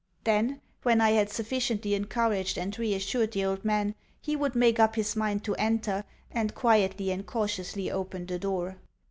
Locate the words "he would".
4.19-4.55